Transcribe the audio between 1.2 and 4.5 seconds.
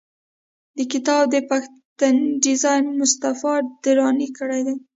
د پښتۍ ډیزاین مصطفی دراني